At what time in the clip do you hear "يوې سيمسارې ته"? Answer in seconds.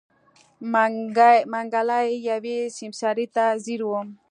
2.29-3.45